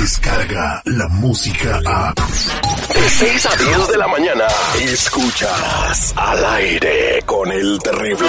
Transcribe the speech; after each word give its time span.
música, 0.00 0.82
la 0.86 1.08
música 1.08 1.80
a... 1.84 2.14
De 2.14 3.10
6 3.10 3.46
a 3.46 3.56
10 3.56 3.88
de 3.88 3.98
la 3.98 4.08
mañana, 4.08 4.46
escuchas 4.80 6.14
al 6.16 6.42
aire 6.42 7.22
con 7.26 7.52
el 7.52 7.78
terrible. 7.80 8.26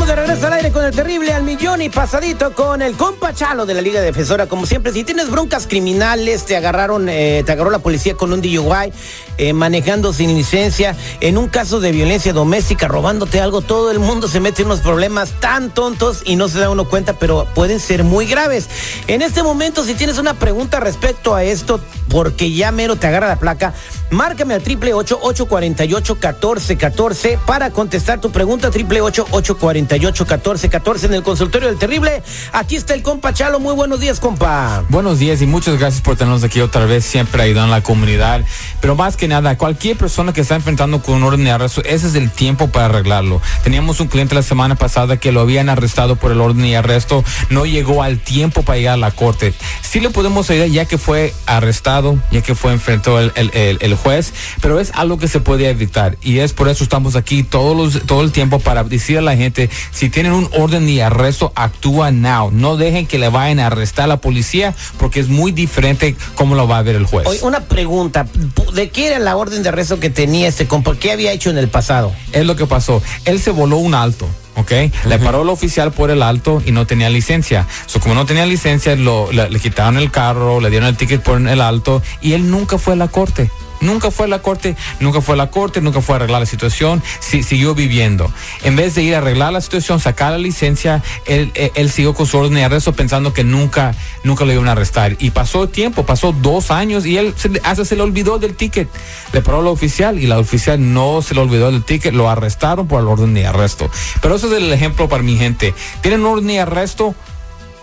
Estamos 0.00 0.16
de 0.16 0.26
regreso 0.26 0.46
al 0.46 0.52
aire 0.54 0.72
con 0.72 0.82
el 0.82 0.96
terrible 0.96 1.34
al 1.34 1.42
millón 1.42 1.82
y 1.82 1.90
pasadito 1.90 2.54
con 2.54 2.80
el 2.80 2.96
compa 2.96 3.34
Chalo 3.34 3.66
de 3.66 3.74
la 3.74 3.82
Liga 3.82 4.00
Defensora. 4.00 4.46
Como 4.46 4.64
siempre, 4.64 4.94
si 4.94 5.04
tienes 5.04 5.28
broncas 5.28 5.66
criminales, 5.66 6.46
te 6.46 6.56
agarraron, 6.56 7.10
eh, 7.10 7.42
te 7.44 7.52
agarró 7.52 7.68
la 7.68 7.80
policía 7.80 8.14
con 8.14 8.32
un 8.32 8.40
DUI, 8.40 8.94
eh, 9.36 9.52
manejando 9.52 10.14
sin 10.14 10.34
licencia, 10.34 10.96
en 11.20 11.36
un 11.36 11.48
caso 11.48 11.80
de 11.80 11.92
violencia 11.92 12.32
doméstica, 12.32 12.88
robándote 12.88 13.42
algo, 13.42 13.60
todo 13.60 13.90
el 13.90 13.98
mundo 13.98 14.26
se 14.26 14.40
mete 14.40 14.62
en 14.62 14.68
unos 14.68 14.80
problemas 14.80 15.38
tan 15.38 15.68
tontos 15.68 16.22
y 16.24 16.36
no 16.36 16.48
se 16.48 16.60
da 16.60 16.70
uno 16.70 16.88
cuenta, 16.88 17.18
pero 17.18 17.46
pueden 17.54 17.78
ser 17.78 18.02
muy 18.02 18.24
graves. 18.24 18.70
En 19.06 19.20
este 19.20 19.42
momento, 19.42 19.84
si 19.84 19.92
tienes 19.92 20.16
una 20.16 20.32
pregunta 20.32 20.80
respecto 20.80 21.34
a 21.34 21.44
esto, 21.44 21.78
porque 22.08 22.50
ya 22.50 22.72
mero 22.72 22.96
te 22.96 23.06
agarra 23.06 23.28
la 23.28 23.36
placa, 23.36 23.74
márcame 24.10 24.54
al 24.54 24.62
triple 24.62 24.94
ocho 24.94 25.18
ocho 25.22 25.46
cuarenta 25.46 25.84
y 25.84 25.94
ocho 25.94 26.18
catorce 26.18 26.76
catorce 26.76 27.38
para 27.46 27.70
contestar 27.70 28.20
tu 28.20 28.30
pregunta 28.30 28.70
triple 28.70 29.00
ocho 29.00 29.26
ocho 29.30 29.56
cuarenta 29.56 29.96
y 29.96 30.06
ocho 30.06 30.26
catorce 30.26 30.68
catorce 30.68 31.06
en 31.06 31.14
el 31.14 31.22
consultorio 31.22 31.68
del 31.68 31.78
terrible. 31.78 32.22
Aquí 32.52 32.76
está 32.76 32.94
el 32.94 33.02
compa 33.02 33.32
Chalo. 33.32 33.60
Muy 33.60 33.74
buenos 33.74 34.00
días, 34.00 34.20
compa. 34.20 34.84
Buenos 34.88 35.18
días 35.18 35.40
y 35.42 35.46
muchas 35.46 35.78
gracias 35.78 36.02
por 36.02 36.16
tenernos 36.16 36.44
aquí 36.44 36.60
otra 36.60 36.84
vez, 36.86 37.04
siempre 37.04 37.42
ayudando 37.42 37.74
a 37.74 37.78
la 37.78 37.82
comunidad. 37.82 38.44
Pero 38.80 38.96
más 38.96 39.16
que 39.16 39.28
nada, 39.28 39.56
cualquier 39.56 39.96
persona 39.96 40.32
que 40.32 40.40
está 40.40 40.54
enfrentando 40.54 41.02
con 41.02 41.16
un 41.16 41.22
orden 41.22 41.44
de 41.44 41.50
arresto, 41.50 41.82
ese 41.84 42.06
es 42.08 42.14
el 42.14 42.30
tiempo 42.30 42.68
para 42.68 42.86
arreglarlo. 42.86 43.40
Teníamos 43.62 44.00
un 44.00 44.08
cliente 44.08 44.34
la 44.34 44.42
semana 44.42 44.74
pasada 44.74 45.16
que 45.18 45.32
lo 45.32 45.40
habían 45.40 45.68
arrestado 45.68 46.16
por 46.16 46.32
el 46.32 46.40
orden 46.40 46.62
de 46.62 46.76
arresto, 46.76 47.24
no 47.48 47.66
llegó 47.66 48.02
al 48.02 48.18
tiempo 48.18 48.62
para 48.62 48.78
llegar 48.78 48.94
a 48.94 48.96
la 48.98 49.10
corte. 49.10 49.54
Sí 49.82 50.00
le 50.00 50.10
podemos 50.10 50.48
ayudar 50.50 50.68
ya 50.68 50.84
que 50.84 50.98
fue 50.98 51.34
arrestado, 51.46 52.18
ya 52.30 52.42
que 52.42 52.54
fue 52.54 52.72
enfrentado 52.72 53.20
el, 53.20 53.32
el, 53.34 53.50
el, 53.54 53.78
el 53.80 53.94
juez, 54.00 54.32
pero 54.60 54.80
es 54.80 54.90
algo 54.94 55.18
que 55.18 55.28
se 55.28 55.40
puede 55.40 55.68
evitar 55.68 56.16
y 56.22 56.38
es 56.38 56.52
por 56.52 56.68
eso 56.68 56.84
estamos 56.84 57.16
aquí 57.16 57.42
todos 57.42 57.76
los, 57.76 58.06
todo 58.06 58.22
el 58.22 58.32
tiempo 58.32 58.58
para 58.58 58.84
decir 58.84 59.18
a 59.18 59.20
la 59.20 59.36
gente, 59.36 59.70
si 59.92 60.10
tienen 60.10 60.32
un 60.32 60.48
orden 60.58 60.86
de 60.86 61.02
arresto, 61.02 61.52
actúa 61.54 62.10
now. 62.10 62.50
No 62.50 62.76
dejen 62.76 63.06
que 63.06 63.18
le 63.18 63.28
vayan 63.28 63.60
a 63.60 63.66
arrestar 63.66 64.04
a 64.04 64.08
la 64.08 64.20
policía 64.20 64.74
porque 64.98 65.20
es 65.20 65.28
muy 65.28 65.52
diferente 65.52 66.16
cómo 66.34 66.54
lo 66.54 66.66
va 66.66 66.78
a 66.78 66.82
ver 66.82 66.96
el 66.96 67.06
juez. 67.06 67.26
Una 67.42 67.60
pregunta, 67.60 68.26
¿de 68.74 68.90
qué 68.90 69.08
era 69.08 69.18
la 69.18 69.36
orden 69.36 69.62
de 69.62 69.68
arresto 69.68 70.00
que 70.00 70.10
tenía 70.10 70.48
este 70.48 70.66
compa? 70.66 70.96
¿Qué 70.96 71.12
había 71.12 71.32
hecho 71.32 71.50
en 71.50 71.58
el 71.58 71.68
pasado? 71.68 72.12
Es 72.32 72.46
lo 72.46 72.56
que 72.56 72.66
pasó. 72.66 73.02
Él 73.24 73.40
se 73.40 73.50
voló 73.50 73.76
un 73.76 73.94
alto. 73.94 74.28
¿ok? 74.56 74.72
Le 75.06 75.18
paró 75.18 75.42
el 75.42 75.48
oficial 75.48 75.92
por 75.92 76.10
el 76.10 76.22
alto 76.22 76.62
y 76.66 76.72
no 76.72 76.86
tenía 76.86 77.08
licencia. 77.08 77.66
So, 77.86 78.00
como 78.00 78.14
no 78.14 78.26
tenía 78.26 78.44
licencia, 78.46 78.94
lo, 78.96 79.30
le, 79.32 79.48
le 79.48 79.60
quitaron 79.60 79.96
el 79.96 80.10
carro, 80.10 80.60
le 80.60 80.70
dieron 80.70 80.88
el 80.88 80.96
ticket 80.96 81.22
por 81.22 81.40
el 81.40 81.60
alto 81.60 82.02
y 82.20 82.32
él 82.32 82.50
nunca 82.50 82.76
fue 82.76 82.94
a 82.94 82.96
la 82.96 83.08
corte. 83.08 83.50
Nunca 83.80 84.10
fue 84.10 84.26
a 84.26 84.28
la 84.28 84.40
corte, 84.40 84.76
nunca 85.00 85.20
fue 85.20 85.34
a 85.34 85.36
la 85.36 85.50
corte, 85.50 85.80
nunca 85.80 86.00
fue 86.00 86.14
a 86.14 86.16
arreglar 86.16 86.40
la 86.40 86.46
situación, 86.46 87.02
si, 87.20 87.42
siguió 87.42 87.74
viviendo. 87.74 88.30
En 88.62 88.76
vez 88.76 88.94
de 88.94 89.02
ir 89.02 89.14
a 89.14 89.18
arreglar 89.18 89.52
la 89.52 89.60
situación, 89.60 90.00
sacar 90.00 90.32
la 90.32 90.38
licencia, 90.38 91.02
él, 91.26 91.50
él, 91.54 91.72
él 91.74 91.90
siguió 91.90 92.14
con 92.14 92.26
su 92.26 92.38
orden 92.38 92.54
de 92.54 92.64
arresto 92.64 92.92
pensando 92.92 93.32
que 93.32 93.44
nunca, 93.44 93.94
nunca 94.24 94.44
lo 94.44 94.52
iban 94.52 94.68
a 94.68 94.72
arrestar. 94.72 95.16
Y 95.18 95.30
pasó 95.30 95.68
tiempo, 95.68 96.04
pasó 96.04 96.32
dos 96.32 96.70
años 96.70 97.06
y 97.06 97.16
él 97.16 97.34
hasta 97.64 97.84
se 97.84 97.96
le 97.96 98.02
olvidó 98.02 98.38
del 98.38 98.54
ticket. 98.54 98.88
Le 99.32 99.40
paró 99.40 99.62
la 99.62 99.70
oficial 99.70 100.18
y 100.18 100.26
la 100.26 100.38
oficial 100.38 100.92
no 100.92 101.22
se 101.22 101.34
le 101.34 101.40
olvidó 101.40 101.70
del 101.70 101.84
ticket, 101.84 102.14
lo 102.14 102.28
arrestaron 102.28 102.86
por 102.86 103.00
el 103.00 103.08
orden 103.08 103.34
de 103.34 103.46
arresto. 103.46 103.90
Pero 104.20 104.34
eso 104.34 104.46
es 104.48 104.62
el 104.62 104.72
ejemplo 104.72 105.08
para 105.08 105.22
mi 105.22 105.36
gente. 105.36 105.74
Tienen 106.02 106.24
orden 106.24 106.46
de 106.46 106.60
arresto, 106.60 107.14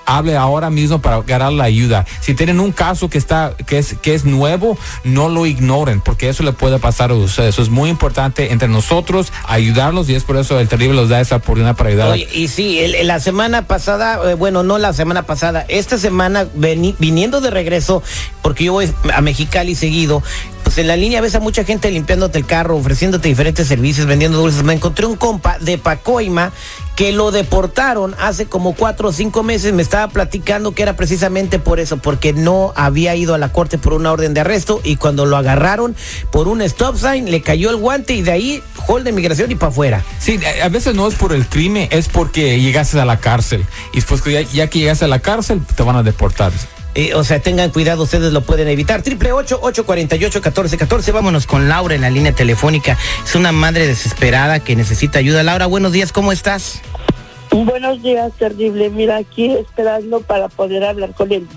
hable 0.08 0.36
ahora 0.36 0.72
mismo 0.72 1.00
para 1.00 1.22
ganar 1.22 1.52
la 1.52 1.66
ayuda. 1.66 2.06
Si 2.22 2.34
tienen 2.34 2.60
un 2.60 2.72
caso 2.72 3.10
que 3.10 3.18
está 3.18 3.54
que 3.68 3.78
es 3.78 3.96
que 4.02 4.16
es 4.16 4.26
nuevo, 4.26 4.78
no 5.04 5.30
lo 5.30 5.46
ignoren 5.46 6.02
porque 6.02 6.30
eso 6.30 6.42
le 6.44 6.54
puede 6.54 6.80
pasar 6.80 7.12
a 7.12 7.14
ustedes. 7.14 7.50
Eso 7.50 7.62
es 7.62 7.70
muy 7.70 7.90
importante 7.90 8.52
entre 8.52 8.68
nosotros 8.68 9.32
ayudarlos 9.48 10.10
y 10.10 10.16
es 10.16 10.24
por 10.24 10.38
eso 10.38 10.60
el 10.60 10.68
terrible 10.68 10.96
los 10.96 11.10
da 11.10 11.20
esa 11.20 11.36
oportunidad 11.36 11.76
para 11.76 11.90
ayudar. 11.90 12.18
Y 12.18 12.48
sí, 12.48 12.82
la 13.04 13.20
semana 13.20 13.68
pasada, 13.68 14.32
eh, 14.32 14.34
bueno, 14.34 14.64
no 14.64 14.78
la 14.78 14.94
semana 14.94 15.24
pasada, 15.24 15.66
esta 15.68 15.98
semana 15.98 16.48
veni, 16.56 16.96
viniendo 17.00 17.42
de 17.42 17.52
regreso, 17.52 18.02
porque 18.42 18.64
yo 18.64 18.74
voy 18.74 18.90
a 19.14 19.22
Mexicali 19.22 19.76
seguido, 19.76 20.24
pues 20.64 20.78
en 20.78 20.88
la 20.88 20.96
línea 20.96 21.22
ves 21.22 21.36
a 21.36 21.40
mucha 21.40 21.64
gente 21.64 21.92
limpiándote 21.92 22.38
el 22.38 22.46
carro, 22.46 22.78
ofreciéndote 22.78 23.28
diferentes 23.28 23.68
servicios, 23.68 24.08
vendiendo 24.08 24.38
dulces. 24.38 24.64
Me 24.64 24.74
encontré 24.74 25.06
un 25.06 25.16
compa 25.16 25.58
de 25.60 25.78
Pacoima 25.78 26.52
que 26.98 27.12
lo 27.12 27.30
deportaron 27.30 28.16
hace 28.20 28.48
como 28.48 28.74
cuatro 28.74 29.10
o 29.10 29.12
cinco 29.14 29.44
meses. 29.44 29.72
Me 29.72 29.84
estaba 29.84 30.08
platicando 30.08 30.72
que 30.74 30.82
era 30.82 30.96
precisamente 30.96 31.60
por 31.60 31.80
eso, 31.80 31.98
porque 31.98 32.34
no 32.34 32.74
había 32.76 33.16
ido 33.16 33.36
a 33.36 33.38
la 33.38 33.54
corte 33.54 33.78
por 33.78 33.94
una 33.94 34.12
orden 34.12 34.34
de 34.34 34.42
arresto 34.42 34.82
y 34.84 34.96
cuando 34.96 35.28
lo 35.28 35.38
agarraron 35.38 35.96
por 36.32 36.48
un 36.48 36.60
stop 36.64 36.98
sign 36.98 37.30
le 37.30 37.44
cayó 37.44 37.70
el 37.70 37.76
guante 37.76 38.16
y 38.16 38.24
de 38.24 38.32
ahí 38.32 38.64
hold 38.88 39.06
de 39.06 39.12
migración 39.12 39.52
y 39.52 39.56
para 39.56 39.72
afuera. 39.72 40.04
Sí, 40.20 40.40
a 40.62 40.70
veces 40.70 40.96
no 40.96 41.08
es 41.08 41.14
por 41.14 41.34
el 41.34 41.48
crimen, 41.48 41.88
es 41.92 42.10
porque 42.10 42.60
llegaste 42.60 43.00
a 43.00 43.06
la 43.06 43.20
cárcel 43.20 43.64
y 43.94 43.98
después 43.98 44.24
ya, 44.24 44.42
ya 44.42 44.68
que 44.68 44.80
llegaste 44.80 45.06
a 45.06 45.08
la 45.08 45.20
cárcel 45.20 45.62
te 45.76 45.84
van 45.84 45.98
a 45.98 46.04
deportar. 46.04 46.52
Eh, 46.98 47.14
o 47.14 47.24
sea, 47.24 47.40
tengan 47.40 47.70
cuidado, 47.70 48.02
ustedes 48.02 48.34
lo 48.34 48.42
pueden 48.42 48.68
evitar. 48.68 49.04
Triple 49.04 49.32
ocho, 49.32 49.60
ocho 49.62 49.86
cuarenta 49.86 50.16
y 50.16 50.26
ocho, 50.26 50.42
catorce, 50.42 50.78
catorce. 50.78 51.12
Vámonos 51.12 51.46
con 51.46 51.70
Laura 51.70 51.94
en 51.94 52.02
la 52.02 52.10
línea 52.10 52.34
telefónica. 52.34 52.98
Es 53.24 53.36
una 53.36 53.52
madre 53.52 53.86
desesperada 53.86 54.62
que 54.62 54.76
necesita 54.76 55.20
ayuda. 55.20 55.44
Laura, 55.44 55.68
buenos 55.68 55.92
días, 55.92 56.12
¿cómo 56.12 56.32
estás? 56.32 56.82
Buenos 57.52 58.02
días, 58.02 58.34
terrible. 58.40 58.90
Mira, 58.90 59.18
aquí 59.18 59.52
esperando 59.52 60.22
para 60.22 60.50
poder 60.50 60.84
hablar 60.84 61.14
con 61.14 61.32
el, 61.32 61.48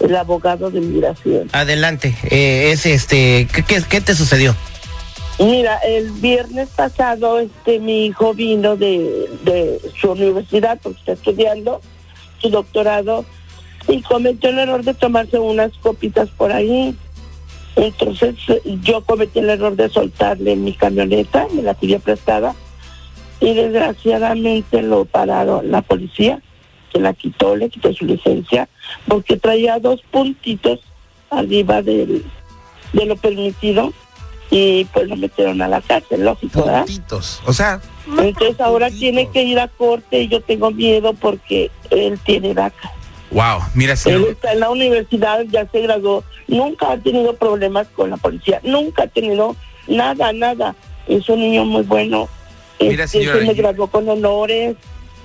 el 0.00 0.16
abogado 0.16 0.70
de 0.70 0.80
migración. 0.80 1.50
Adelante. 1.52 2.16
Eh, 2.30 2.70
es 2.72 2.86
este, 2.86 3.46
¿qué, 3.52 3.64
qué, 3.64 3.82
qué 3.86 4.00
te 4.00 4.14
sucedió? 4.14 4.56
Mira, 5.38 5.76
el 5.86 6.10
viernes 6.12 6.70
pasado, 6.74 7.38
este, 7.38 7.80
mi 7.80 8.06
hijo 8.06 8.32
vino 8.32 8.76
de, 8.76 9.28
de 9.44 9.78
su 10.00 10.12
universidad 10.12 10.78
porque 10.82 11.00
está 11.00 11.12
estudiando 11.12 11.82
su 12.40 12.48
doctorado 12.48 13.26
y 13.88 14.02
cometió 14.02 14.50
el 14.50 14.58
error 14.58 14.82
de 14.82 14.94
tomarse 14.94 15.38
unas 15.38 15.72
copitas 15.78 16.28
por 16.30 16.52
ahí. 16.52 16.96
Entonces 17.76 18.34
yo 18.82 19.02
cometí 19.02 19.38
el 19.38 19.50
error 19.50 19.76
de 19.76 19.88
soltarle 19.90 20.56
mi 20.56 20.72
camioneta, 20.72 21.46
me 21.54 21.62
la 21.62 21.74
pidió 21.74 22.00
prestada 22.00 22.54
y 23.38 23.52
desgraciadamente 23.52 24.80
lo 24.80 25.04
pararon 25.04 25.70
la 25.70 25.82
policía, 25.82 26.40
se 26.92 27.00
la 27.00 27.12
quitó, 27.12 27.54
le 27.54 27.68
quitó 27.68 27.92
su 27.92 28.06
licencia 28.06 28.68
porque 29.06 29.36
traía 29.36 29.78
dos 29.78 30.00
puntitos 30.10 30.80
arriba 31.28 31.82
del, 31.82 32.24
de 32.94 33.06
lo 33.06 33.16
permitido 33.16 33.92
y 34.50 34.86
pues 34.86 35.08
lo 35.08 35.16
metieron 35.16 35.60
a 35.60 35.68
la 35.68 35.82
cárcel, 35.82 36.24
lógico, 36.24 36.64
¿verdad? 36.64 36.86
Puntitos, 36.86 37.42
o 37.46 37.52
sea... 37.52 37.80
Entonces 38.18 38.60
ahora 38.60 38.88
tiene 38.88 39.28
que 39.30 39.42
ir 39.42 39.58
a 39.58 39.66
corte 39.66 40.22
y 40.22 40.28
yo 40.28 40.40
tengo 40.40 40.70
miedo 40.70 41.12
porque 41.12 41.70
él 41.90 42.18
tiene 42.24 42.54
DACA. 42.54 42.92
Wow, 43.30 43.60
mira, 43.74 43.92
Él 43.92 43.98
señor. 43.98 44.28
está 44.30 44.52
en 44.52 44.60
la 44.60 44.70
universidad, 44.70 45.44
ya 45.50 45.68
se 45.70 45.80
graduó, 45.80 46.22
nunca 46.46 46.92
ha 46.92 46.98
tenido 46.98 47.34
problemas 47.34 47.88
con 47.88 48.10
la 48.10 48.16
policía, 48.16 48.60
nunca 48.62 49.04
ha 49.04 49.06
tenido 49.08 49.56
nada, 49.88 50.32
nada. 50.32 50.74
Es 51.08 51.28
un 51.28 51.40
niño 51.40 51.64
muy 51.64 51.82
bueno. 51.82 52.28
Mira, 52.80 53.04
Este, 53.04 53.18
señora, 53.20 53.38
se 53.40 53.44
me 53.46 53.54
graduó 53.54 53.86
con 53.88 54.08
honores. 54.08 54.76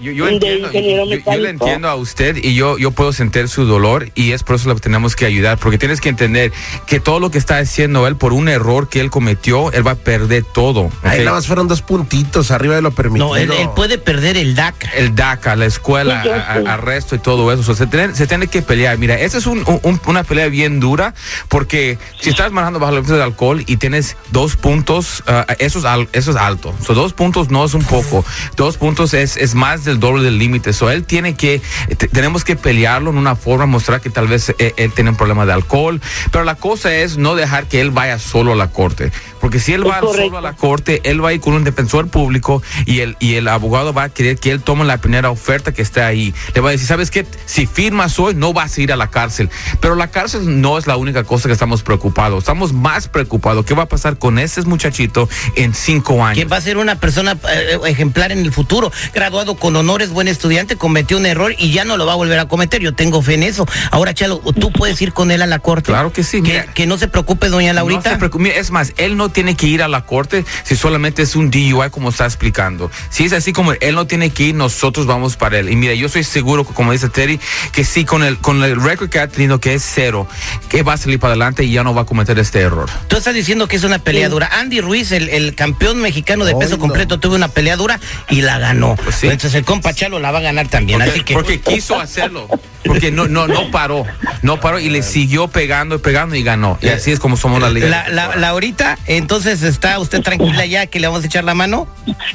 Yo, 0.01 0.12
yo 0.12 0.25
de 0.25 0.33
entiendo, 0.33 0.71
yo- 0.71 0.80
yo, 0.80 1.38
le 1.38 1.50
entiendo 1.50 1.88
a 1.88 1.95
usted 1.95 2.38
y 2.38 2.56
yo, 2.56 2.77
yo 2.77 2.92
puedo 2.92 3.13
sentir 3.13 3.48
su 3.50 3.65
dolor 3.65 4.09
y 4.15 4.31
es 4.31 4.44
por 4.44 4.56
eso 4.56 4.68
lo 4.68 4.75
que 4.75 4.81
tenemos 4.81 5.15
que 5.15 5.25
ayudar, 5.25 5.57
porque 5.59 5.77
tienes 5.77 6.01
que 6.01 6.09
entender 6.09 6.51
que 6.88 7.00
todo 7.00 7.19
lo 7.19 7.30
que 7.30 7.38
está 7.38 7.57
haciendo 7.59 8.07
él 8.07 8.15
por 8.15 8.33
un 8.33 8.50
error 8.50 8.89
que 8.89 9.00
él 9.00 9.12
cometió, 9.12 9.71
él 9.71 9.86
va 9.86 9.92
a 9.92 9.95
perder 9.95 10.44
todo. 10.44 10.89
Ahí 11.03 11.19
¿ok? 11.19 11.25
nada 11.25 11.38
más 11.38 11.48
fueron 11.48 11.68
dos 11.68 11.81
puntitos 11.81 12.50
arriba 12.51 12.75
de 12.75 12.81
lo 12.81 12.92
permitido. 12.92 13.27
No, 13.30 13.36
él, 13.36 13.51
él 13.51 13.69
puede 13.75 13.98
perder 13.98 14.38
el 14.38 14.56
DACA. 14.56 14.89
el 14.95 15.13
DACA, 15.15 15.56
la 15.56 15.65
escuela, 15.65 16.24
Sí, 16.24 16.30
a- 16.30 16.74
arresto 16.74 17.15
y 17.15 17.19
todo 17.19 17.51
eso. 17.51 17.62
O 17.62 17.63
sea, 17.65 17.75
se, 17.75 17.88
tiene, 17.88 18.15
se 18.15 18.25
tiene 18.27 18.47
que 18.47 18.62
pelear. 18.62 18.97
Mira, 18.97 19.19
esa 19.19 19.38
es 19.38 19.45
un- 19.45 19.63
un- 19.83 20.01
una 20.07 20.24
pelea 20.24 20.47
bien 20.47 20.80
dura 20.80 21.13
porque 21.47 21.97
si 22.19 22.30
estás 22.31 22.51
manejando 22.51 22.80
bajo 22.80 22.92
la 22.94 23.00
influencia 23.00 23.24
de 23.25 23.31
alcohol 23.31 23.63
y 23.68 23.77
tienes 23.77 24.18
dos 24.31 24.56
puntos, 24.56 25.24
ah, 25.27 25.45
eso, 25.59 25.80
es 25.80 25.86
al- 25.86 26.09
eso 26.13 26.31
es 26.31 26.38
alto. 26.38 26.74
So, 26.86 26.94
dos 26.94 27.13
puntos 27.13 27.50
no 27.51 27.63
es 27.65 27.74
un 27.74 27.83
poco. 27.83 28.25
Dos 28.56 28.77
puntos 28.77 29.13
es, 29.13 29.38
es 29.38 29.54
más 29.56 29.86
de 29.86 29.90
el 29.91 29.99
doble 29.99 30.23
del 30.23 30.38
límite. 30.39 30.73
So, 30.73 30.89
él 30.89 31.03
tiene 31.03 31.35
que, 31.35 31.61
te- 31.97 32.07
tenemos 32.07 32.43
que 32.43 32.55
pelearlo 32.55 33.09
en 33.11 33.17
una 33.17 33.35
forma, 33.35 33.65
mostrar 33.65 34.01
que 34.01 34.09
tal 34.09 34.27
vez 34.27 34.53
eh, 34.57 34.73
él 34.77 34.91
tiene 34.93 35.11
un 35.11 35.15
problema 35.17 35.45
de 35.45 35.53
alcohol. 35.53 36.01
Pero 36.31 36.43
la 36.43 36.55
cosa 36.55 36.93
es 36.95 37.17
no 37.17 37.35
dejar 37.35 37.65
que 37.67 37.81
él 37.81 37.91
vaya 37.91 38.17
solo 38.19 38.53
a 38.53 38.55
la 38.55 38.69
corte. 38.69 39.11
Porque 39.39 39.59
si 39.59 39.73
él 39.73 39.81
Es 39.83 39.89
va 39.89 39.99
correcto. 39.99 40.25
solo 40.27 40.38
a 40.38 40.41
la 40.41 40.53
corte, 40.53 41.01
él 41.03 41.23
va 41.23 41.29
a 41.29 41.33
ir 41.33 41.41
con 41.41 41.53
un 41.53 41.63
defensor 41.63 42.07
público 42.07 42.61
y 42.85 42.99
el, 42.99 43.17
y 43.19 43.35
el 43.35 43.47
abogado 43.47 43.91
va 43.93 44.03
a 44.03 44.09
querer 44.09 44.38
que 44.38 44.51
él 44.51 44.61
tome 44.61 44.85
la 44.85 44.97
primera 44.99 45.29
oferta 45.31 45.71
que 45.73 45.81
esté 45.81 46.01
ahí. 46.01 46.33
Le 46.53 46.61
va 46.61 46.69
a 46.69 46.71
decir, 46.71 46.87
¿sabes 46.87 47.09
qué? 47.11 47.25
Si 47.45 47.65
firmas 47.65 48.17
hoy, 48.19 48.35
no 48.35 48.53
vas 48.53 48.77
a 48.77 48.81
ir 48.81 48.91
a 48.94 48.95
la 48.95 49.07
cárcel. 49.09 49.49
Pero 49.79 49.95
la 49.95 50.07
cárcel 50.11 50.61
no 50.61 50.77
es 50.77 50.85
la 50.87 50.95
única 50.97 51.23
cosa 51.23 51.47
que 51.49 51.53
estamos 51.53 51.81
preocupados. 51.83 52.39
Estamos 52.39 52.71
más 52.73 53.07
preocupados. 53.07 53.65
¿Qué 53.65 53.73
va 53.73 53.83
a 53.83 53.87
pasar 53.87 54.17
con 54.19 54.37
ese 54.39 54.61
muchachito 54.63 55.27
en 55.55 55.73
cinco 55.73 56.23
años? 56.23 56.37
que 56.37 56.45
va 56.45 56.57
a 56.57 56.61
ser 56.61 56.77
una 56.77 56.95
persona 56.99 57.37
eh, 57.51 57.77
ejemplar 57.87 58.31
en 58.31 58.39
el 58.39 58.51
futuro, 58.53 58.91
graduado 59.13 59.55
con 59.55 59.75
honores, 59.81 60.10
buen 60.10 60.28
estudiante, 60.28 60.78
cometió 60.78 61.18
un 61.18 61.25
error 61.25 61.54
y 61.57 61.72
ya 61.72 61.83
no 61.83 61.98
lo 61.98 62.06
va 62.06 62.13
a 62.13 62.16
volver 62.16 62.39
a 62.39 62.45
cometer. 62.48 62.81
Yo 62.81 62.94
tengo 62.94 63.22
fe 63.22 63.33
en 63.36 63.44
eso. 63.44 63.68
Ahora, 63.92 64.13
Chalo, 64.13 64.39
tú 64.60 64.72
puedes 64.72 65.01
ir 65.01 65.13
con 65.13 65.31
él 65.31 65.42
a 65.42 65.48
la 65.48 65.60
corte. 65.60 65.92
Claro 65.92 66.13
que 66.13 66.24
sí, 66.24 66.38
Que, 66.42 66.51
mira. 66.51 66.66
que 66.74 66.88
no 66.88 66.98
se 66.98 67.07
preocupe, 67.07 67.50
doña 67.50 67.74
No 67.74 67.78
Laurita. 67.81 68.12
se 68.12 68.18
preocupe. 68.18 68.44
Mira, 68.45 68.56
Es 68.56 68.72
más, 68.72 68.94
él 68.98 69.18
no 69.18 69.30
tiene 69.30 69.56
que 69.56 69.68
ir 69.68 69.83
a 69.83 69.88
la 69.88 70.06
corte 70.06 70.45
si 70.63 70.75
solamente 70.75 71.22
es 71.24 71.36
un 71.36 71.51
DUI 71.51 71.89
como 71.92 72.10
está 72.10 72.25
explicando. 72.25 72.89
Si 73.10 73.25
es 73.25 73.33
así 73.33 73.54
como 73.54 73.74
él 73.74 73.95
no 73.95 74.07
tiene 74.07 74.30
que 74.30 74.44
ir, 74.44 74.56
nosotros 74.56 75.06
vamos 75.06 75.36
para 75.36 75.60
él. 75.60 75.69
Y 75.69 75.75
mira, 75.75 75.94
yo 75.94 76.07
soy 76.10 76.24
seguro, 76.24 76.63
como 76.63 76.92
dice 76.92 77.10
Terry, 77.10 77.39
que 77.72 77.83
sí, 77.83 78.06
con 78.06 78.24
el, 78.24 78.38
con 78.38 78.63
el 78.63 78.81
récord 78.81 79.10
que 79.10 79.19
ha 79.19 79.28
tenido, 79.28 79.60
que 79.60 79.74
es 79.74 79.83
cero, 79.83 80.28
que 80.69 80.83
va 80.83 80.94
a 80.94 80.98
salir 80.98 81.19
para 81.19 81.33
adelante 81.33 81.63
y 81.63 81.72
ya 81.72 81.83
no 81.83 81.94
va 81.94 82.04
a 82.04 82.06
cometer 82.06 82.38
este 82.39 82.60
error. 82.62 82.89
Tú 83.07 83.18
estás 83.18 83.33
diciendo 83.33 83.68
que 83.68 83.75
es 83.75 83.83
una 83.83 84.00
pelea 84.00 84.30
dura. 84.30 84.50
Andy 84.54 84.81
Ruiz, 84.81 85.12
el, 85.12 85.30
el 85.30 85.56
campeón 85.56 86.00
mexicano 86.01 86.45
de 86.45 86.56
peso 86.56 86.75
no. 86.75 86.80
completo, 86.80 87.19
tuvo 87.19 87.36
una 87.36 87.48
pelea 87.48 87.75
dura 87.75 88.00
y 88.30 88.42
la 88.42 88.60
ganó. 88.60 88.95
Pues 88.95 89.16
sí. 89.16 89.28
Entonces 89.28 89.56
el 89.56 89.66
compa 89.71 89.94
Chalo 89.94 90.19
la 90.19 90.31
va 90.31 90.39
a 90.39 90.41
ganar 90.41 90.68
también. 90.68 91.00
Porque, 91.00 91.12
Así 91.12 91.23
que 91.23 91.33
porque 91.33 91.62
quiso 91.62 91.97
hacerlo. 91.97 92.47
Porque 92.83 93.09
no, 93.09 93.27
no, 93.27 93.47
no 93.47 93.71
paró. 93.71 94.06
No 94.41 94.59
paró 94.59 94.79
y 94.79 94.89
le 94.89 95.01
siguió 95.01 95.47
pegando 95.47 95.95
y 95.95 96.00
pegando 96.00 96.35
y 96.35 96.44
ganó. 96.44 96.77
Y 96.81 96.89
así 96.89 97.12
es 97.12 97.19
como 97.19 97.38
somos 97.38 97.62
la 97.62 97.69
liga. 97.69 97.88
la, 97.88 98.09
la, 98.09 98.35
Laurita, 98.35 98.97
entonces 99.06 99.63
está 99.63 99.97
usted 100.00 100.21
tranquila 100.21 100.65
ya 100.65 100.88
que 100.88 101.00
le 101.00 101.07
vamos 101.07 101.23
a 101.23 101.27
echar 101.27 101.45
la 101.45 101.53
mano. 101.53 101.88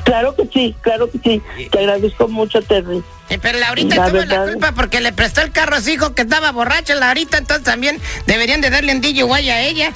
Claro 0.04 0.34
que 0.34 0.48
sí, 0.50 0.74
claro 0.80 1.10
que 1.10 1.18
sí. 1.18 1.68
Te 1.70 1.78
agradezco 1.78 2.26
mucho, 2.28 2.62
Terry. 2.62 3.02
Eh, 3.28 3.38
pero 3.42 3.58
Laurita 3.58 3.96
la 3.96 4.08
tuvo 4.08 4.24
la 4.24 4.44
culpa 4.44 4.72
porque 4.72 5.00
le 5.00 5.12
prestó 5.12 5.40
el 5.40 5.50
carro 5.50 5.76
a 5.76 5.80
su 5.80 5.90
hijo 5.90 6.14
que 6.14 6.22
estaba 6.22 6.52
borracho, 6.52 6.94
Laurita, 6.94 7.38
entonces 7.38 7.64
también 7.64 8.00
deberían 8.26 8.60
de 8.60 8.70
darle 8.70 8.94
un 8.94 9.00
DUI 9.00 9.50
a 9.50 9.62
ella. 9.62 9.92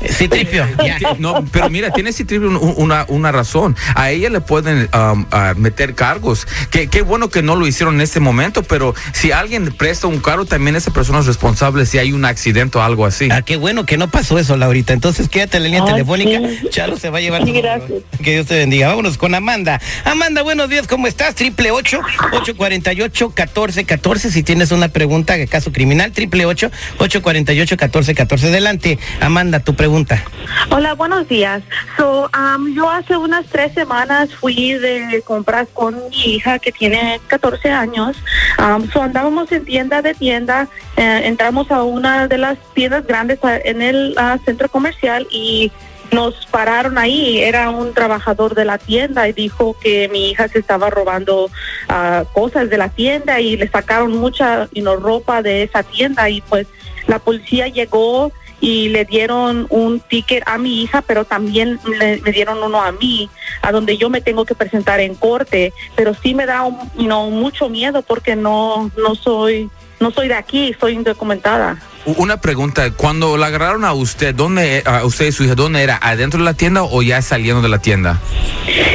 Eh, 0.00 0.12
citripio. 0.12 0.66
Eh, 0.78 0.96
no, 1.18 1.44
pero 1.52 1.68
mira, 1.70 1.90
tiene 1.90 2.12
Citripio 2.12 2.48
una, 2.58 3.04
una 3.08 3.32
razón. 3.32 3.76
A 3.94 4.10
ella 4.10 4.30
le 4.30 4.40
pueden 4.40 4.88
um, 4.94 5.26
meter 5.56 5.94
cargos. 5.94 6.46
Qué, 6.70 6.88
qué 6.88 7.02
bueno 7.02 7.28
que 7.28 7.42
no 7.42 7.56
lo 7.56 7.66
hicieron 7.66 7.96
en 7.96 8.00
este 8.00 8.20
momento, 8.20 8.62
pero 8.62 8.94
si 9.12 9.32
alguien 9.32 9.72
presta 9.72 10.06
un 10.06 10.20
carro, 10.20 10.44
también 10.44 10.76
esa 10.76 10.92
persona 10.92 11.18
es 11.18 11.26
responsable 11.26 11.84
si 11.84 11.98
hay 11.98 12.12
un 12.12 12.24
accidente 12.24 12.78
o 12.78 12.82
algo 12.82 13.06
así. 13.06 13.28
Ah, 13.30 13.42
qué 13.42 13.56
bueno 13.56 13.86
que 13.86 13.98
no 13.98 14.08
pasó 14.08 14.38
eso, 14.38 14.56
Laurita. 14.56 14.92
Entonces 14.92 15.28
quédate 15.28 15.56
en 15.56 15.64
la 15.64 15.68
línea 15.68 15.82
ah, 15.82 15.92
telefónica. 15.92 16.48
Sí. 16.48 16.68
Chalo 16.70 16.96
se 16.96 17.10
va 17.10 17.18
a 17.18 17.20
llevar. 17.20 17.44
Sí, 17.44 17.52
gracias. 17.52 18.02
Que 18.22 18.32
Dios 18.32 18.46
te 18.46 18.56
bendiga. 18.56 18.88
Vámonos 18.88 19.18
con 19.18 19.34
Amanda. 19.34 19.80
Amanda, 20.04 20.42
buenos 20.42 20.68
días, 20.68 20.86
¿cómo 20.86 21.06
estás? 21.06 21.34
Triple 21.34 21.70
ocho, 21.70 22.00
ocho 22.32 22.56
cuatro 22.56 22.67
848 22.68 23.28
1414 23.28 24.30
si 24.30 24.42
tienes 24.42 24.72
una 24.72 24.88
pregunta 24.88 25.36
de 25.36 25.46
caso 25.46 25.72
criminal, 25.72 26.12
triple 26.12 26.44
848 26.44 27.74
1414 27.74 28.48
Adelante, 28.48 28.98
Amanda, 29.20 29.60
tu 29.60 29.74
pregunta. 29.74 30.22
Hola, 30.70 30.94
buenos 30.94 31.28
días. 31.28 31.62
So, 31.96 32.28
um, 32.34 32.74
yo 32.74 32.90
hace 32.90 33.16
unas 33.16 33.46
tres 33.46 33.72
semanas 33.72 34.34
fui 34.34 34.74
de 34.74 35.22
compras 35.24 35.68
con 35.72 35.96
mi 36.10 36.34
hija 36.34 36.58
que 36.58 36.72
tiene 36.72 37.20
14 37.28 37.70
años. 37.70 38.16
Um, 38.58 38.90
so 38.90 39.02
andábamos 39.02 39.50
en 39.52 39.64
tienda 39.64 40.02
de 40.02 40.14
tienda, 40.14 40.68
eh, 40.96 41.22
entramos 41.24 41.70
a 41.70 41.82
una 41.82 42.28
de 42.28 42.38
las 42.38 42.58
tiendas 42.74 43.06
grandes 43.06 43.38
en 43.42 43.82
el 43.82 44.14
uh, 44.18 44.44
centro 44.44 44.68
comercial 44.68 45.26
y 45.30 45.72
nos 46.12 46.46
pararon 46.46 46.98
ahí. 46.98 47.38
Era 47.38 47.70
un 47.70 47.94
trabajador 47.94 48.54
de 48.54 48.64
la 48.64 48.78
tienda 48.78 49.28
y 49.28 49.32
dijo 49.32 49.76
que 49.80 50.08
mi 50.08 50.30
hija 50.30 50.48
se 50.48 50.58
estaba 50.58 50.90
robando 50.90 51.50
ah, 51.88 52.24
cosas 52.32 52.70
de 52.70 52.78
la 52.78 52.88
tienda 52.88 53.40
y 53.40 53.56
le 53.56 53.68
sacaron 53.68 54.16
mucha 54.16 54.68
ropa 55.00 55.42
de 55.42 55.62
esa 55.62 55.82
tienda 55.82 56.30
y 56.30 56.40
pues 56.42 56.66
la 57.06 57.18
policía 57.18 57.68
llegó 57.68 58.32
y 58.60 58.88
le 58.88 59.04
dieron 59.04 59.66
un 59.70 60.00
ticket 60.00 60.42
a 60.46 60.58
mi 60.58 60.82
hija, 60.82 61.02
pero 61.02 61.24
también 61.24 61.78
le, 61.98 62.20
me 62.20 62.32
dieron 62.32 62.62
uno 62.62 62.82
a 62.82 62.90
mí, 62.92 63.30
a 63.62 63.70
donde 63.70 63.96
yo 63.96 64.10
me 64.10 64.20
tengo 64.20 64.44
que 64.44 64.54
presentar 64.54 65.00
en 65.00 65.14
corte, 65.14 65.72
pero 65.94 66.12
sí 66.14 66.34
me 66.34 66.44
da 66.44 66.64
un, 66.64 66.76
you 66.96 67.04
know, 67.04 67.30
mucho 67.30 67.68
miedo 67.68 68.02
porque 68.02 68.34
no 68.34 68.90
no 68.96 69.14
soy 69.14 69.70
no 70.00 70.10
soy 70.10 70.28
de 70.28 70.34
aquí, 70.34 70.74
soy 70.78 70.94
indocumentada. 70.94 71.78
Una 72.04 72.40
pregunta, 72.40 72.90
cuando 72.92 73.36
la 73.36 73.46
agarraron 73.46 73.84
a 73.84 73.92
usted, 73.92 74.34
¿dónde, 74.34 74.82
a 74.86 75.04
usted 75.04 75.26
y 75.26 75.32
su 75.32 75.44
hija, 75.44 75.54
dónde 75.54 75.82
era? 75.82 75.98
¿Adentro 76.00 76.38
de 76.38 76.44
la 76.44 76.54
tienda 76.54 76.82
o 76.82 77.02
ya 77.02 77.20
saliendo 77.20 77.60
de 77.60 77.68
la 77.68 77.80
tienda? 77.80 78.18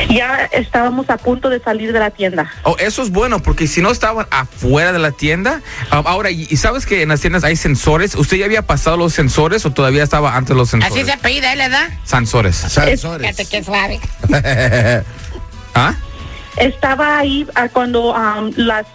Ya 0.10 0.50
estábamos 0.52 1.10
a 1.10 1.18
punto 1.18 1.50
de 1.50 1.60
salir 1.60 1.94
de 1.94 2.00
la 2.00 2.10
tienda. 2.10 2.52
Oh, 2.64 2.76
eso 2.80 3.04
es 3.04 3.12
bueno, 3.12 3.40
porque 3.40 3.68
si 3.68 3.82
no 3.82 3.92
estaban 3.92 4.26
afuera 4.32 4.94
de 4.94 5.00
la 5.00 5.12
tienda, 5.12 5.62
um, 5.92 6.08
ahora, 6.08 6.32
y, 6.32 6.48
y 6.50 6.58
sabes 6.58 6.86
que 6.86 7.04
en 7.04 7.10
las 7.10 7.22
tiendas 7.22 7.44
hay 7.44 7.56
sensores, 7.56 8.16
¿usted 8.16 8.38
ya 8.38 8.46
había 8.46 8.64
pasado 8.64 8.98
los 8.98 9.14
sensores 9.14 9.66
o 9.66 9.72
todavía 9.72 10.04
estaba 10.04 10.36
antes 10.36 10.50
de 10.50 10.56
los 10.56 10.70
sensores? 10.70 10.96
Así 10.96 11.06
se 11.06 11.12
apellida, 11.12 11.54
¿eh, 11.54 11.64
edad? 11.64 11.90
Sensores. 12.04 12.56
Sensores. 12.56 13.28
Fíjate 13.28 13.46
qué 13.46 13.64
suave. 13.64 14.00
¿Ah? 15.76 15.96
Estaba 16.58 17.20
ahí 17.20 17.48
ah, 17.56 17.68
cuando 17.70 18.16
am, 18.16 18.52
las 18.56 18.86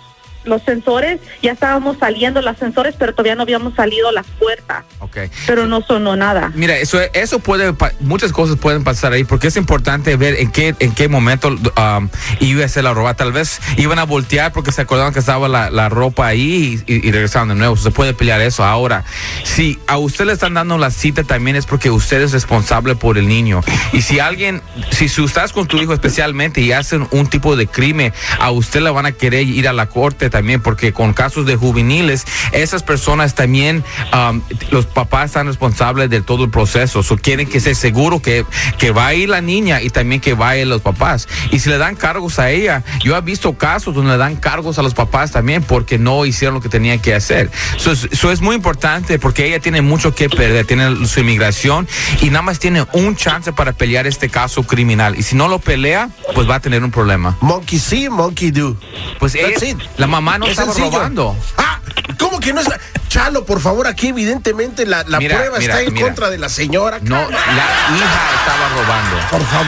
los 0.45 0.63
sensores, 0.63 1.21
ya 1.43 1.53
estábamos 1.53 1.99
saliendo 1.99 2.41
los 2.43 2.57
sensores, 2.57 2.95
pero 2.99 3.13
todavía 3.13 3.35
no 3.35 3.43
habíamos 3.43 3.75
salido 3.75 4.11
las 4.13 4.27
puertas, 4.39 4.85
Ok. 5.01 5.19
pero 5.47 5.67
no 5.67 5.83
sonó 5.83 6.17
nada. 6.17 6.51
Mira, 6.55 6.77
eso, 6.77 6.99
eso 7.13 7.39
puede, 7.41 7.75
muchas 8.01 8.33
cosas 8.33 8.57
pueden 8.57 8.83
pasar 8.85 9.13
ahí, 9.13 9.25
porque 9.25 9.49
es 9.49 9.57
importante 9.57 10.17
ver 10.17 10.37
en 10.37 10.51
qué, 10.51 10.75
en 10.79 10.93
qué 10.95 11.09
momento 11.09 11.49
um, 11.49 12.09
iba 12.41 12.65
a 12.65 12.69
ser 12.69 12.85
la 12.85 12.95
ropa. 12.95 13.15
Tal 13.15 13.33
vez 13.33 13.61
iban 13.77 13.99
a 13.99 14.05
voltear 14.05 14.53
porque 14.53 14.73
se 14.73 14.83
acordaban 14.83 15.13
que 15.13 15.19
estaba 15.21 15.49
la, 15.49 15.71
la 15.71 15.89
ropa 15.89 16.27
ahí 16.27 16.83
y, 16.87 16.93
y- 16.95 17.11
regresaron 17.11 17.49
de 17.49 17.55
nuevo. 17.55 17.77
Se 17.77 17.91
puede 17.91 18.15
pelear 18.15 18.41
eso. 18.41 18.65
Ahora, 18.65 19.05
si 19.45 19.79
a 19.87 19.99
usted 19.99 20.25
le 20.27 20.33
están 20.33 20.55
dando 20.55 20.79
la 20.79 20.91
cita, 20.91 21.25
también 21.25 21.57
es 21.57 21.67
porque 21.67 21.91
usted 21.91 22.23
es 22.23 22.33
responsable 22.33 22.95
por 22.97 23.19
el 23.19 23.29
niño. 23.29 23.61
Y 23.93 24.03
si 24.03 24.19
alguien, 24.21 24.63
si, 24.91 25.09
si 25.09 25.25
estás 25.25 25.53
con 25.53 25.67
tu 25.67 25.79
hijo 25.79 25.93
especialmente 25.93 26.61
y 26.61 26.73
hacen 26.73 27.07
un 27.11 27.27
tipo 27.27 27.57
de 27.57 27.67
crimen, 27.67 28.13
a 28.39 28.51
usted 28.51 28.81
le 28.81 28.91
van 28.91 29.07
a 29.07 29.13
querer 29.13 29.43
ir 29.47 29.69
a 29.69 29.73
la 29.73 29.87
corte 29.87 30.28
también, 30.31 30.61
porque 30.61 30.93
con 30.93 31.13
casos 31.13 31.47
de 31.47 31.57
juveniles, 31.57 32.25
esas 32.53 32.83
personas 32.83 33.35
también, 33.35 33.85
um, 34.13 34.41
los 34.71 34.87
papás 34.87 35.27
están 35.27 35.47
responsables 35.47 36.11
de 36.11 36.21
todo 36.21 36.45
el 36.45 36.51
proceso. 36.51 37.03
So, 37.03 37.17
quieren 37.17 37.49
que 37.49 37.61
sea 37.61 37.75
seguro 37.75 38.21
que, 38.23 38.45
que 38.79 38.91
va 38.91 39.07
a 39.09 39.15
ir 39.15 39.29
la 39.29 39.41
niña 39.41 39.81
y 39.83 39.91
también 39.91 40.21
que 40.21 40.35
va 40.35 40.51
a 40.51 40.57
ir 40.57 40.67
los 40.67 40.83
papás. 40.83 41.29
Y 41.51 41.59
si 41.61 41.69
le 41.69 41.79
dan 41.79 41.97
cargos 41.97 42.39
a 42.39 42.51
ella, 42.51 42.83
yo 43.01 43.17
he 43.17 43.21
visto 43.21 43.57
casos 43.57 43.95
donde 43.95 44.13
le 44.13 44.19
dan 44.19 44.37
cargos 44.37 44.79
a 44.79 44.83
los 44.83 44.95
papás 44.95 45.33
también 45.33 45.63
porque 45.63 45.99
no 45.99 46.25
hicieron 46.27 46.55
lo 46.55 46.61
que 46.61 46.69
tenían 46.69 46.99
que 47.01 47.15
hacer. 47.15 47.51
Eso 47.77 47.93
es, 47.93 48.09
so 48.13 48.31
es 48.33 48.41
muy 48.41 48.57
importante 48.57 49.19
porque 49.19 49.47
ella 49.47 49.61
tiene 49.61 49.83
mucho 49.83 50.15
que 50.15 50.29
perder, 50.29 50.67
tiene 50.67 51.07
su 51.07 51.21
inmigración 51.21 51.87
y 52.21 52.27
nada 52.31 52.43
más 52.43 52.59
tiene 52.59 52.87
un 52.93 53.17
chance 53.17 53.53
para 53.53 53.73
pelear 53.73 54.07
este 54.07 54.29
caso 54.29 54.63
criminal. 54.63 55.17
Y 55.19 55.23
si 55.23 55.37
no 55.37 55.49
lo 55.49 55.59
pelea, 55.59 56.11
pues 56.35 56.49
va 56.49 56.57
a 56.57 56.61
tener 56.61 56.83
un 56.85 56.91
problema. 56.91 57.37
Monkey 57.41 57.79
see, 57.79 58.09
monkey 58.09 58.51
do. 58.51 58.77
Pues 59.19 59.35
ella- 59.35 59.77
la 59.97 60.07
mamá 60.07 60.18
no 60.21 60.45
Es 60.47 60.53
estaba 60.53 60.73
sencillo. 60.73 60.97
robando. 60.97 61.37
Ah, 61.57 61.81
¿cómo 62.19 62.41
que 62.41 62.53
no 62.53 62.61
es? 62.61 62.69
la- 62.69 62.79
Chalo, 63.09 63.45
por 63.47 63.61
favor, 63.61 63.87
aquí 63.87 64.09
evidentemente 64.09 64.85
la, 64.85 65.03
la 65.05 65.19
Mira, 65.19 65.37
prueba 65.37 65.59
mira, 65.59 65.75
está 65.75 65.83
en 65.87 65.95
mira. 65.95 66.07
contra 66.07 66.29
de 66.31 66.37
la 66.39 66.49
señora. 66.51 66.99
No, 67.03 67.17
la 67.17 67.27
hija 67.29 68.31
estaba 68.39 68.69
robando. 68.77 69.17
Por 69.31 69.43
favor. 69.47 69.67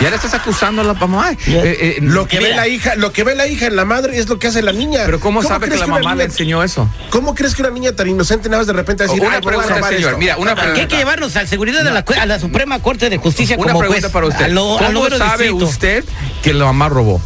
Ya 0.00 0.10
le 0.10 0.16
estás 0.16 0.32
acusando 0.32 0.80
a 0.82 0.84
la 0.84 0.94
mamá. 0.94 1.32
Eh, 1.32 1.36
eh, 1.46 1.98
Lo 2.00 2.28
que 2.28 2.38
ve 2.38 2.54
la 2.54 2.68
hija, 2.68 2.94
lo 2.94 3.12
que 3.12 3.24
ve 3.24 3.34
la 3.34 3.48
hija 3.48 3.66
en 3.66 3.74
la 3.74 3.84
madre 3.84 4.16
es 4.16 4.28
lo 4.28 4.38
que 4.38 4.46
hace 4.46 4.62
la 4.62 4.72
niña. 4.72 5.00
pero 5.04 5.18
¿cómo, 5.18 5.42
sabe 5.42 5.68
que 5.68 5.76
la 5.76 5.88
mamá 5.88 6.10
le 6.10 6.14
niña- 6.18 6.24
enseñó 6.24 6.62
eso? 6.62 6.88
¿Cómo 7.10 7.34
crees 7.34 7.54
que 7.56 7.62
una 7.62 7.72
niña 7.72 7.92
tan 7.92 8.08
inocente 8.08 8.48
nada 8.48 8.60
más 8.60 8.68
de 8.68 8.72
repente 8.74 9.02
decir, 9.02 9.20
Una 9.20 9.34
"Ay, 9.34 9.40
voy 9.42 9.54
a 9.54 9.58
pregunta, 9.58 9.88
señor. 9.88 10.00
esto"? 10.10 10.18
Mira, 10.18 10.36
una 10.36 10.54
Que 10.54 10.60
hay 10.60 10.66
que 10.66 10.72
pregunta. 10.72 10.96
llevarnos 10.98 11.36
al 11.36 11.48
seguridad 11.48 11.82
de 11.82 11.90
la, 11.90 12.04
a 12.22 12.26
la 12.26 12.38
Suprema 12.38 12.78
Corte 12.80 13.10
de 13.10 13.18
Justicia 13.18 13.56
Una 13.58 13.66
como 13.72 13.80
pregunta 13.80 14.00
juez. 14.02 14.12
para 14.12 14.26
usted. 14.28 14.48
Lo- 14.50 14.78
¿Cómo 14.78 15.08
sabe 15.10 15.44
distrito. 15.46 15.64
usted 15.66 16.04
que 16.42 16.54
la 16.54 16.64
mamá 16.66 16.88
robó? 16.88 17.20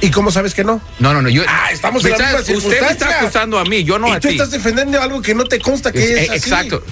¿Y 0.00 0.10
cómo 0.10 0.30
sabes 0.30 0.54
que 0.54 0.64
no? 0.64 0.80
No, 0.98 1.12
no, 1.12 1.20
no. 1.22 1.28
Yo, 1.28 1.42
Ah, 1.46 1.70
estamos 1.72 2.04
en 2.04 2.12
la 2.12 2.18
misma 2.18 2.40
Usted 2.40 2.80
me 2.80 2.90
está 2.90 3.20
acusando 3.20 3.58
a 3.58 3.64
mí, 3.64 3.84
yo 3.84 3.98
no 3.98 4.08
y 4.08 4.12
a 4.12 4.20
tú 4.20 4.28
ti. 4.28 4.34
estás 4.34 4.50
defendiendo 4.50 5.00
algo 5.00 5.20
que 5.20 5.34
no 5.34 5.44
te 5.44 5.58
consta 5.60 5.92
que 5.92 6.02
Es- 6.02 6.10
es, 6.10 6.16
eh, 6.18 6.22
así. 6.30 6.36
exacto. 6.38 6.82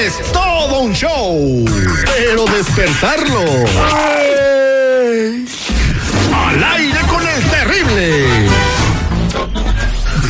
Es 0.00 0.32
todo 0.32 0.80
un 0.80 0.92
show. 0.92 1.64
Pero 2.16 2.44
despertarlo. 2.46 3.44